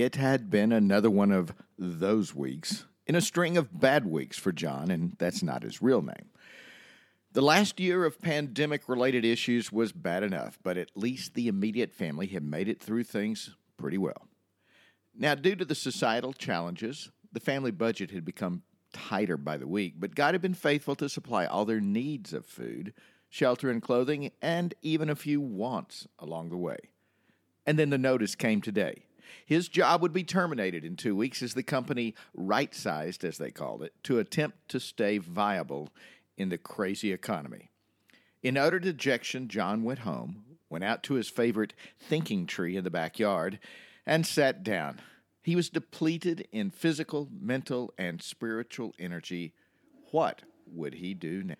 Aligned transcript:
It 0.00 0.14
had 0.14 0.48
been 0.48 0.70
another 0.70 1.10
one 1.10 1.32
of 1.32 1.52
those 1.76 2.32
weeks 2.32 2.84
in 3.08 3.16
a 3.16 3.20
string 3.20 3.56
of 3.56 3.80
bad 3.80 4.06
weeks 4.06 4.38
for 4.38 4.52
John, 4.52 4.92
and 4.92 5.16
that's 5.18 5.42
not 5.42 5.64
his 5.64 5.82
real 5.82 6.02
name. 6.02 6.30
The 7.32 7.42
last 7.42 7.80
year 7.80 8.04
of 8.04 8.20
pandemic 8.20 8.88
related 8.88 9.24
issues 9.24 9.72
was 9.72 9.90
bad 9.90 10.22
enough, 10.22 10.56
but 10.62 10.78
at 10.78 10.96
least 10.96 11.34
the 11.34 11.48
immediate 11.48 11.92
family 11.92 12.28
had 12.28 12.44
made 12.44 12.68
it 12.68 12.80
through 12.80 13.04
things 13.04 13.56
pretty 13.76 13.98
well. 13.98 14.28
Now, 15.16 15.34
due 15.34 15.56
to 15.56 15.64
the 15.64 15.74
societal 15.74 16.32
challenges, 16.32 17.10
the 17.32 17.40
family 17.40 17.72
budget 17.72 18.12
had 18.12 18.24
become 18.24 18.62
tighter 18.92 19.36
by 19.36 19.56
the 19.56 19.66
week, 19.66 19.94
but 19.98 20.14
God 20.14 20.32
had 20.32 20.42
been 20.42 20.54
faithful 20.54 20.94
to 20.94 21.08
supply 21.08 21.44
all 21.44 21.64
their 21.64 21.80
needs 21.80 22.32
of 22.32 22.46
food, 22.46 22.94
shelter, 23.28 23.68
and 23.68 23.82
clothing, 23.82 24.30
and 24.40 24.74
even 24.80 25.10
a 25.10 25.16
few 25.16 25.40
wants 25.40 26.06
along 26.20 26.50
the 26.50 26.56
way. 26.56 26.78
And 27.66 27.76
then 27.76 27.90
the 27.90 27.98
notice 27.98 28.36
came 28.36 28.60
today. 28.60 29.02
His 29.46 29.68
job 29.68 30.02
would 30.02 30.12
be 30.12 30.24
terminated 30.24 30.84
in 30.84 30.96
two 30.96 31.16
weeks 31.16 31.42
as 31.42 31.54
the 31.54 31.62
company 31.62 32.14
right 32.34 32.74
sized, 32.74 33.24
as 33.24 33.38
they 33.38 33.50
called 33.50 33.82
it, 33.82 33.92
to 34.04 34.18
attempt 34.18 34.68
to 34.68 34.80
stay 34.80 35.18
viable 35.18 35.88
in 36.36 36.48
the 36.48 36.58
crazy 36.58 37.12
economy. 37.12 37.70
In 38.42 38.56
utter 38.56 38.78
dejection, 38.78 39.48
John 39.48 39.82
went 39.82 40.00
home, 40.00 40.44
went 40.70 40.84
out 40.84 41.02
to 41.04 41.14
his 41.14 41.28
favorite 41.28 41.74
thinking 41.98 42.46
tree 42.46 42.76
in 42.76 42.84
the 42.84 42.90
backyard, 42.90 43.58
and 44.06 44.26
sat 44.26 44.62
down. 44.62 45.00
He 45.42 45.56
was 45.56 45.70
depleted 45.70 46.46
in 46.52 46.70
physical, 46.70 47.28
mental, 47.32 47.92
and 47.98 48.22
spiritual 48.22 48.94
energy. 48.98 49.54
What 50.10 50.42
would 50.66 50.94
he 50.94 51.14
do 51.14 51.42
now? 51.42 51.54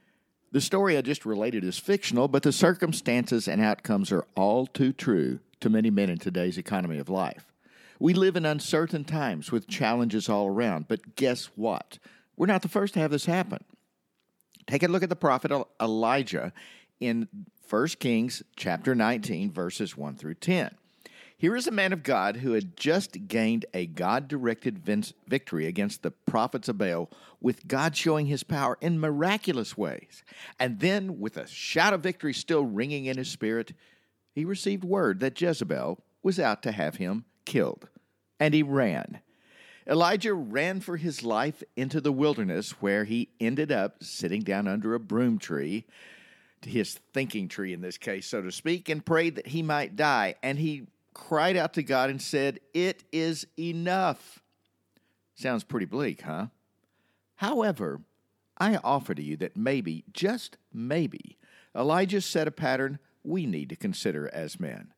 The 0.51 0.61
story 0.63 0.97
I 0.97 1.03
just 1.03 1.27
related 1.27 1.63
is 1.63 1.79
fictional, 1.79 2.27
but 2.27 2.43
the 2.43 2.53
circumstances 2.53 3.49
and 3.49 3.61
outcomes 3.61 4.11
are 4.11 4.27
all 4.35 4.67
too 4.67 4.93
true 4.93 5.41
to 5.61 5.69
many 5.69 5.91
men 5.91 6.09
in 6.09 6.19
today's 6.19 6.57
economy 6.57 6.99
of 6.99 7.11
life. 7.11 7.53
We 7.99 8.15
live 8.15 8.37
in 8.37 8.47
uncertain 8.47 9.05
times 9.05 9.51
with 9.51 9.67
challenges 9.67 10.29
all 10.29 10.47
around, 10.47 10.87
but 10.87 11.17
guess 11.17 11.47
what? 11.57 11.99
We're 12.37 12.47
not 12.47 12.63
the 12.63 12.69
first 12.69 12.95
to 12.95 13.01
have 13.01 13.11
this 13.11 13.27
happen. 13.27 13.65
Take 14.67 14.85
a 14.85 14.89
look 14.89 15.03
at 15.03 15.09
the 15.09 15.17
prophet 15.17 15.51
Elijah 15.81 16.53
in 17.01 17.29
1 17.69 17.89
Kings 17.99 18.43
chapter 18.57 18.95
19 18.95 19.51
verses 19.51 19.97
1 19.97 20.17
through 20.17 20.35
10. 20.35 20.75
Here 21.37 21.55
is 21.55 21.67
a 21.67 21.73
man 21.73 21.93
of 21.93 22.03
God 22.03 22.39
who 22.39 22.53
had 22.53 22.77
just 22.77 23.29
gained 23.29 23.65
a 23.73 23.87
God 23.87 24.27
directed 24.27 24.79
victory 25.27 25.67
against 25.67 26.03
the 26.03 26.11
prophets 26.11 26.69
of 26.69 26.79
Baal, 26.79 27.09
with 27.41 27.69
God 27.69 27.97
showing 27.97 28.27
his 28.27 28.43
power 28.43 28.77
in 28.81 28.99
miraculous 28.99 29.79
ways. 29.79 30.25
And 30.59 30.81
then, 30.81 31.21
with 31.21 31.37
a 31.37 31.47
shout 31.47 31.93
of 31.93 32.01
victory 32.01 32.35
still 32.35 32.65
ringing 32.65 33.07
in 33.07 33.17
his 33.17 33.31
spirit, 33.31 33.73
he 34.35 34.45
received 34.45 34.83
word 34.83 35.21
that 35.21 35.41
Jezebel 35.41 36.03
was 36.25 36.41
out 36.41 36.61
to 36.65 36.73
have 36.73 36.97
him 36.97 37.25
killed. 37.49 37.89
And 38.39 38.53
he 38.53 38.63
ran. 38.63 39.21
Elijah 39.89 40.35
ran 40.35 40.81
for 40.81 40.99
his 40.99 41.25
life 41.25 41.63
into 41.77 41.99
the 42.01 42.13
wilderness 42.13 42.73
where 42.83 43.05
he 43.05 43.31
ended 43.41 43.73
up 43.73 44.05
sitting 44.05 44.43
down 44.43 44.69
under 44.69 44.95
a 44.95 45.01
broom 45.01 45.39
tree, 45.39 45.87
his 46.61 47.01
thinking 47.15 47.49
tree 47.49 47.73
in 47.73 47.81
this 47.81 47.97
case, 47.97 48.27
so 48.27 48.43
to 48.43 48.53
speak, 48.53 48.91
and 48.91 49.05
prayed 49.05 49.37
that 49.37 49.47
he 49.47 49.63
might 49.63 49.97
die. 49.97 50.35
And 50.43 50.59
he 50.59 50.89
cried 51.15 51.57
out 51.57 51.73
to 51.75 51.83
God 51.83 52.11
and 52.11 52.21
said, 52.21 52.61
It 52.75 53.03
is 53.13 53.47
enough. 53.59 54.41
Sounds 55.35 55.65
pretty 55.65 55.87
bleak, 55.87 56.21
huh? 56.21 56.49
However, 57.37 58.03
I 58.59 58.77
offer 58.77 59.15
to 59.15 59.23
you 59.23 59.39
that 59.39 59.57
maybe, 59.57 60.05
just 60.13 60.59
maybe, 60.71 61.39
Elijah 61.75 62.21
set 62.21 62.47
a 62.47 62.51
pattern 62.51 62.99
we 63.25 63.47
need 63.47 63.71
to 63.71 63.77
consider 63.77 64.29
as 64.35 64.61
men. 64.61 64.93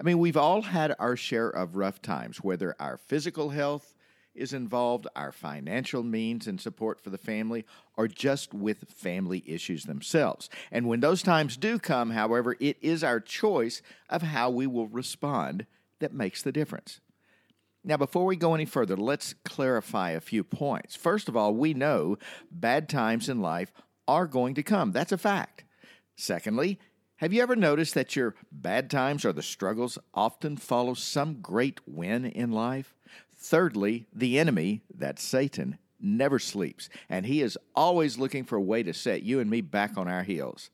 I 0.00 0.04
mean, 0.04 0.18
we've 0.18 0.36
all 0.36 0.62
had 0.62 0.94
our 0.98 1.16
share 1.16 1.48
of 1.48 1.76
rough 1.76 2.00
times, 2.00 2.38
whether 2.38 2.76
our 2.78 2.96
physical 2.96 3.50
health, 3.50 3.94
is 4.38 4.52
involved, 4.52 5.06
our 5.16 5.32
financial 5.32 6.02
means 6.02 6.46
and 6.46 6.60
support 6.60 7.00
for 7.00 7.10
the 7.10 7.18
family, 7.18 7.66
or 7.96 8.06
just 8.06 8.54
with 8.54 8.88
family 8.88 9.42
issues 9.46 9.84
themselves. 9.84 10.48
And 10.70 10.86
when 10.86 11.00
those 11.00 11.22
times 11.22 11.56
do 11.56 11.78
come, 11.78 12.10
however, 12.10 12.56
it 12.60 12.76
is 12.80 13.02
our 13.02 13.20
choice 13.20 13.82
of 14.08 14.22
how 14.22 14.50
we 14.50 14.66
will 14.66 14.86
respond 14.86 15.66
that 15.98 16.14
makes 16.14 16.42
the 16.42 16.52
difference. 16.52 17.00
Now, 17.84 17.96
before 17.96 18.26
we 18.26 18.36
go 18.36 18.54
any 18.54 18.64
further, 18.64 18.96
let's 18.96 19.34
clarify 19.44 20.10
a 20.10 20.20
few 20.20 20.44
points. 20.44 20.94
First 20.94 21.28
of 21.28 21.36
all, 21.36 21.54
we 21.54 21.74
know 21.74 22.18
bad 22.50 22.88
times 22.88 23.28
in 23.28 23.40
life 23.40 23.72
are 24.06 24.26
going 24.26 24.54
to 24.54 24.62
come. 24.62 24.92
That's 24.92 25.12
a 25.12 25.18
fact. 25.18 25.64
Secondly, 26.16 26.78
have 27.18 27.32
you 27.32 27.42
ever 27.42 27.56
noticed 27.56 27.94
that 27.94 28.14
your 28.14 28.36
bad 28.52 28.88
times 28.88 29.24
or 29.24 29.32
the 29.32 29.42
struggles 29.42 29.98
often 30.14 30.56
follow 30.56 30.94
some 30.94 31.40
great 31.40 31.80
win 31.84 32.24
in 32.24 32.52
life? 32.52 32.94
Thirdly, 33.36 34.06
the 34.12 34.38
enemy, 34.38 34.82
that's 34.94 35.22
Satan, 35.22 35.78
never 36.00 36.38
sleeps, 36.38 36.88
and 37.08 37.26
he 37.26 37.42
is 37.42 37.58
always 37.74 38.18
looking 38.18 38.44
for 38.44 38.54
a 38.54 38.62
way 38.62 38.84
to 38.84 38.94
set 38.94 39.24
you 39.24 39.40
and 39.40 39.50
me 39.50 39.60
back 39.60 39.98
on 39.98 40.06
our 40.06 40.22
heels. 40.22 40.70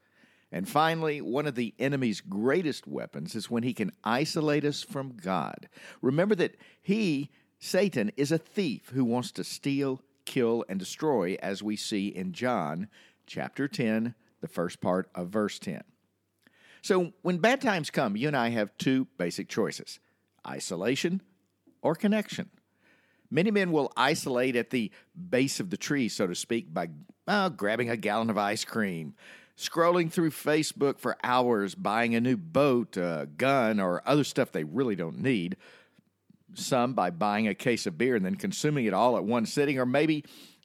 And 0.52 0.68
finally, 0.68 1.22
one 1.22 1.46
of 1.46 1.54
the 1.54 1.72
enemy's 1.78 2.20
greatest 2.20 2.86
weapons 2.86 3.34
is 3.34 3.50
when 3.50 3.62
he 3.62 3.72
can 3.72 3.90
isolate 4.04 4.66
us 4.66 4.82
from 4.82 5.16
God. 5.16 5.70
Remember 6.02 6.34
that 6.34 6.56
he, 6.82 7.30
Satan, 7.58 8.12
is 8.18 8.30
a 8.30 8.38
thief 8.38 8.90
who 8.90 9.06
wants 9.06 9.32
to 9.32 9.44
steal, 9.44 10.02
kill, 10.26 10.62
and 10.68 10.78
destroy, 10.78 11.38
as 11.40 11.62
we 11.62 11.74
see 11.74 12.08
in 12.08 12.32
John 12.32 12.88
chapter 13.26 13.66
10, 13.66 14.14
the 14.42 14.48
first 14.48 14.82
part 14.82 15.08
of 15.14 15.28
verse 15.28 15.58
10. 15.58 15.82
So, 16.84 17.14
when 17.22 17.38
bad 17.38 17.62
times 17.62 17.88
come, 17.88 18.14
you 18.14 18.28
and 18.28 18.36
I 18.36 18.50
have 18.50 18.76
two 18.76 19.06
basic 19.16 19.48
choices 19.48 20.00
isolation 20.46 21.22
or 21.80 21.94
connection. 21.94 22.50
Many 23.30 23.50
men 23.50 23.72
will 23.72 23.90
isolate 23.96 24.54
at 24.54 24.68
the 24.68 24.92
base 25.30 25.60
of 25.60 25.70
the 25.70 25.78
tree, 25.78 26.10
so 26.10 26.26
to 26.26 26.34
speak, 26.34 26.74
by 26.74 26.90
uh, 27.26 27.48
grabbing 27.48 27.88
a 27.88 27.96
gallon 27.96 28.28
of 28.28 28.36
ice 28.36 28.66
cream, 28.66 29.14
scrolling 29.56 30.12
through 30.12 30.32
Facebook 30.32 30.98
for 30.98 31.16
hours, 31.24 31.74
buying 31.74 32.14
a 32.14 32.20
new 32.20 32.36
boat, 32.36 32.98
a 32.98 33.30
gun, 33.38 33.80
or 33.80 34.02
other 34.04 34.22
stuff 34.22 34.52
they 34.52 34.64
really 34.64 34.94
don't 34.94 35.22
need. 35.22 35.56
Some 36.52 36.92
by 36.92 37.08
buying 37.08 37.48
a 37.48 37.54
case 37.54 37.86
of 37.86 37.96
beer 37.96 38.14
and 38.14 38.26
then 38.26 38.34
consuming 38.34 38.84
it 38.84 38.92
all 38.92 39.16
at 39.16 39.24
one 39.24 39.46
sitting, 39.46 39.78
or 39.78 39.86
maybe 39.86 40.22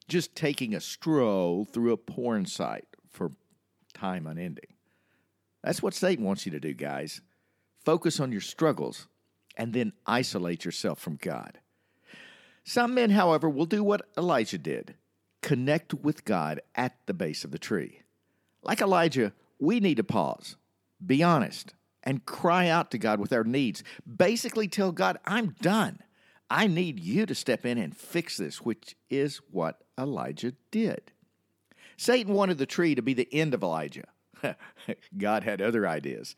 just 0.10 0.36
taking 0.36 0.76
a 0.76 0.82
stroll 0.82 1.64
through 1.64 1.94
a 1.94 1.98
porn 1.98 2.46
site 2.46 2.90
for 3.08 3.32
time 3.94 4.28
unending. 4.28 4.76
That's 5.64 5.84
what 5.84 5.94
Satan 5.94 6.26
wants 6.26 6.46
you 6.46 6.52
to 6.52 6.60
do, 6.60 6.74
guys. 6.74 7.22
Focus 7.84 8.20
on 8.20 8.32
your 8.32 8.42
struggles 8.42 9.08
and 9.58 9.74
then 9.74 9.94
isolate 10.06 10.66
yourself 10.66 11.00
from 11.00 11.18
God. 11.22 11.60
Some 12.64 12.94
men, 12.94 13.10
however, 13.10 13.50
will 13.50 13.66
do 13.66 13.84
what 13.84 14.08
Elijah 14.18 14.58
did 14.58 14.96
connect 15.42 15.94
with 15.94 16.26
God 16.26 16.60
at 16.76 16.98
the 17.06 17.14
base 17.14 17.44
of 17.46 17.52
the 17.52 17.58
tree. 17.58 18.02
Like 18.62 18.82
Elijah, 18.82 19.34
we 19.58 19.80
need 19.80 19.96
to 19.96 20.04
pause, 20.04 20.58
be 21.06 21.24
honest, 21.24 21.74
and 22.04 22.26
cry 22.26 22.68
out 22.68 22.92
to 22.92 22.98
God 22.98 23.20
with 23.20 23.32
our 23.32 23.44
needs. 23.44 23.84
Basically, 24.06 24.68
tell 24.68 24.92
God, 24.92 25.18
I'm 25.26 25.56
done. 25.62 26.00
I 26.50 26.68
need 26.68 27.00
you 27.00 27.26
to 27.26 27.36
step 27.36 27.66
in 27.66 27.78
and 27.78 27.96
fix 27.96 28.38
this, 28.38 28.62
which 28.62 28.96
is 29.10 29.38
what 29.52 29.84
Elijah 29.98 30.54
did. 30.72 31.12
Satan 31.96 32.34
wanted 32.34 32.58
the 32.58 32.66
tree 32.66 32.96
to 32.96 33.02
be 33.02 33.14
the 33.14 33.28
end 33.32 33.54
of 33.54 33.64
Elijah. 33.64 34.08
God 35.18 35.44
had 35.44 35.62
other 35.62 35.88
ideas. 35.88 36.36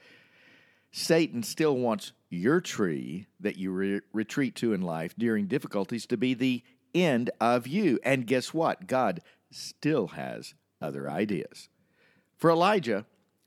Satan 0.92 1.44
still 1.44 1.76
wants 1.76 2.12
your 2.30 2.60
tree 2.60 3.28
that 3.40 3.58
you 3.58 3.72
re- 3.72 4.02
retreat 4.14 4.56
to 4.56 4.74
in 4.74 4.82
life 4.82 5.16
during 5.18 5.48
difficulties 5.48 6.06
to 6.08 6.18
be 6.18 6.34
the 6.34 6.64
end 6.94 7.30
of 7.40 7.68
you. 7.68 8.00
And 8.04 8.28
guess 8.28 8.54
what? 8.54 8.88
God 8.88 9.22
still 9.50 10.08
has 10.08 10.54
other 10.82 11.10
ideas. 11.10 11.70
For 12.38 12.50
Elijah, 12.50 13.06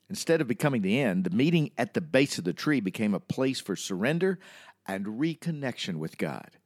instead 0.08 0.40
of 0.40 0.48
becoming 0.48 0.82
the 0.82 1.00
end, 1.00 1.24
the 1.24 1.30
meeting 1.30 1.70
at 1.76 1.94
the 1.94 2.00
base 2.00 2.38
of 2.38 2.44
the 2.44 2.52
tree 2.52 2.80
became 2.80 3.14
a 3.14 3.20
place 3.20 3.60
for 3.60 3.76
surrender 3.76 4.38
and 4.86 5.06
reconnection 5.06 5.96
with 5.96 6.18
God. 6.18 6.58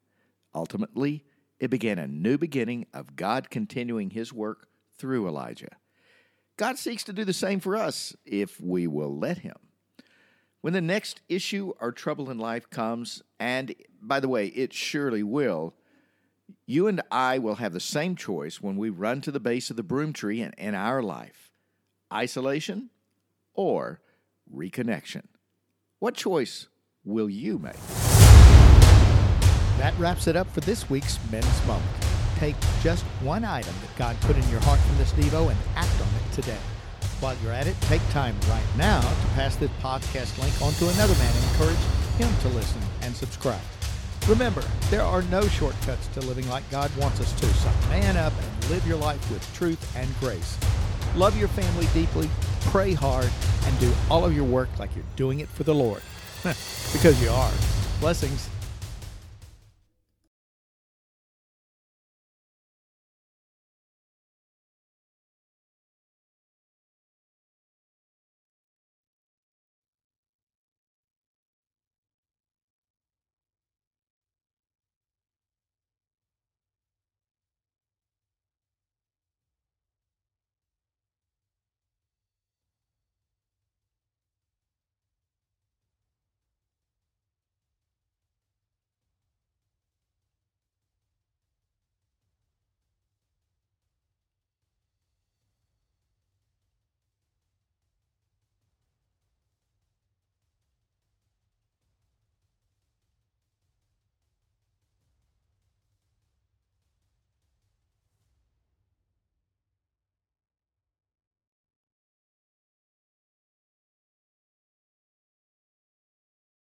Ultimately, 0.54 1.24
it 1.58 1.70
began 1.70 1.98
a 1.98 2.06
new 2.06 2.38
beginning 2.38 2.86
of 2.92 3.16
God 3.16 3.50
continuing 3.50 4.10
his 4.10 4.32
work 4.32 4.68
through 4.96 5.26
Elijah. 5.26 5.76
God 6.58 6.76
seeks 6.76 7.04
to 7.04 7.12
do 7.12 7.24
the 7.24 7.32
same 7.32 7.60
for 7.60 7.76
us 7.76 8.16
if 8.26 8.60
we 8.60 8.88
will 8.88 9.16
let 9.16 9.38
him. 9.38 9.54
When 10.60 10.72
the 10.72 10.80
next 10.80 11.20
issue 11.28 11.72
or 11.80 11.92
trouble 11.92 12.30
in 12.30 12.38
life 12.38 12.68
comes, 12.68 13.22
and 13.38 13.76
by 14.02 14.18
the 14.18 14.28
way, 14.28 14.48
it 14.48 14.72
surely 14.72 15.22
will, 15.22 15.72
you 16.66 16.88
and 16.88 17.00
I 17.12 17.38
will 17.38 17.54
have 17.54 17.72
the 17.72 17.80
same 17.80 18.16
choice 18.16 18.60
when 18.60 18.76
we 18.76 18.90
run 18.90 19.20
to 19.20 19.30
the 19.30 19.38
base 19.38 19.70
of 19.70 19.76
the 19.76 19.84
broom 19.84 20.12
tree 20.12 20.42
in, 20.42 20.52
in 20.58 20.74
our 20.74 21.00
life 21.00 21.52
isolation 22.12 22.90
or 23.54 24.00
reconnection. 24.52 25.26
What 26.00 26.14
choice 26.14 26.66
will 27.04 27.30
you 27.30 27.60
make? 27.60 27.76
That 29.78 29.94
wraps 29.96 30.26
it 30.26 30.34
up 30.34 30.50
for 30.50 30.60
this 30.60 30.90
week's 30.90 31.20
Men's 31.30 31.66
Moment. 31.66 32.17
Take 32.38 32.56
just 32.82 33.04
one 33.20 33.44
item 33.44 33.74
that 33.82 33.96
God 33.96 34.16
put 34.20 34.36
in 34.36 34.48
your 34.48 34.60
heart 34.60 34.78
from 34.80 34.96
this 34.98 35.12
Devo 35.12 35.50
and 35.50 35.58
act 35.74 36.00
on 36.00 36.06
it 36.06 36.32
today. 36.32 36.58
While 37.18 37.36
you're 37.42 37.52
at 37.52 37.66
it, 37.66 37.80
take 37.82 38.06
time 38.10 38.36
right 38.48 38.62
now 38.76 39.00
to 39.00 39.26
pass 39.34 39.56
this 39.56 39.70
podcast 39.82 40.38
link 40.40 40.54
on 40.62 40.72
to 40.74 40.88
another 40.88 41.14
man 41.14 41.34
and 41.34 41.44
encourage 41.50 41.78
him 42.16 42.30
to 42.42 42.48
listen 42.56 42.80
and 43.02 43.14
subscribe. 43.14 43.60
Remember, 44.28 44.62
there 44.90 45.02
are 45.02 45.22
no 45.22 45.48
shortcuts 45.48 46.06
to 46.08 46.20
living 46.20 46.48
like 46.48 46.68
God 46.70 46.94
wants 46.96 47.20
us 47.20 47.32
to, 47.40 47.46
so 47.46 47.70
man 47.88 48.16
up 48.16 48.32
and 48.40 48.70
live 48.70 48.86
your 48.86 48.98
life 48.98 49.30
with 49.32 49.42
truth 49.54 49.96
and 49.96 50.08
grace. 50.20 50.56
Love 51.16 51.36
your 51.36 51.48
family 51.48 51.88
deeply, 51.92 52.30
pray 52.66 52.92
hard, 52.92 53.30
and 53.64 53.80
do 53.80 53.92
all 54.10 54.24
of 54.24 54.36
your 54.36 54.44
work 54.44 54.68
like 54.78 54.94
you're 54.94 55.04
doing 55.16 55.40
it 55.40 55.48
for 55.48 55.64
the 55.64 55.74
Lord. 55.74 56.02
because 56.92 57.20
you 57.20 57.30
are. 57.30 57.52
Blessings. 58.00 58.48